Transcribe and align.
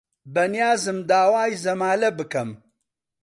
بەنیازم 0.33 0.97
داوای 1.09 1.59
زەمالە 1.63 2.09
بکەم. 2.17 2.49